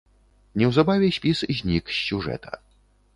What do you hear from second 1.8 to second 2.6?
з сюжэта.